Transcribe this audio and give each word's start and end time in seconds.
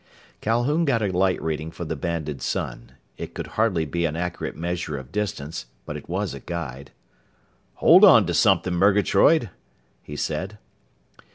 Calhoun 0.41 0.83
got 0.83 1.03
a 1.03 1.15
light 1.15 1.39
reading 1.43 1.69
for 1.69 1.85
the 1.85 1.95
banded 1.95 2.41
sun. 2.41 2.93
It 3.17 3.35
could 3.35 3.45
hardly 3.53 3.85
be 3.85 4.05
an 4.07 4.15
accurate 4.15 4.55
measure 4.55 4.97
of 4.97 5.11
distance, 5.11 5.67
but 5.85 5.95
it 5.95 6.09
was 6.09 6.33
a 6.33 6.39
guide. 6.39 6.89
"Hold 7.75 8.03
on 8.03 8.25
to 8.25 8.33
something, 8.33 8.73
Murgatroyd!" 8.73 9.51
he 10.01 10.15
said. 10.15 10.57